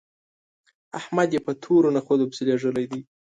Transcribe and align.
احمد 0.99 1.29
يې 1.35 1.39
په 1.45 1.51
تورو 1.63 1.89
نخودو 1.97 2.29
پسې 2.29 2.43
لېږلی 2.47 2.85
دی 2.91 3.01